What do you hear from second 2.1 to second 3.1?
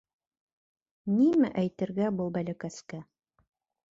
был бәләкәскә!